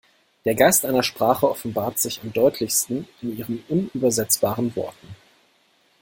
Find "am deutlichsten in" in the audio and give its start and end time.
2.23-3.37